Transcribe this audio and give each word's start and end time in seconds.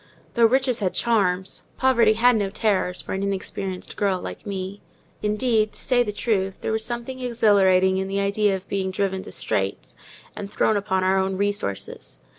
Though 0.33 0.47
riches 0.47 0.79
had 0.79 0.95
charms, 0.95 1.65
poverty 1.77 2.13
had 2.13 2.35
no 2.35 2.49
terrors 2.49 3.01
for 3.03 3.13
an 3.13 3.21
inexperienced 3.21 3.95
girl 3.95 4.19
like 4.19 4.47
me. 4.47 4.81
Indeed, 5.21 5.73
to 5.73 5.79
say 5.83 6.01
the 6.01 6.11
truth, 6.11 6.57
there 6.61 6.71
was 6.71 6.83
something 6.83 7.19
exhilarating 7.19 7.99
in 7.99 8.07
the 8.07 8.19
idea 8.19 8.55
of 8.55 8.67
being 8.67 8.89
driven 8.89 9.21
to 9.21 9.31
straits, 9.31 9.95
and 10.35 10.51
thrown 10.51 10.75
upon 10.75 11.03
our 11.03 11.19
own 11.19 11.37
resources. 11.37 12.19